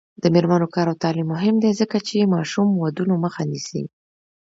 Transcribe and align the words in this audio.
د 0.23 0.23
میرمنو 0.33 0.67
کار 0.75 0.87
او 0.91 1.01
تعلیم 1.03 1.27
مهم 1.33 1.55
دی 1.63 1.71
ځکه 1.81 1.97
چې 2.07 2.31
ماشوم 2.35 2.67
ودونو 2.75 3.13
مخه 3.23 3.43
نیسي. 3.51 3.83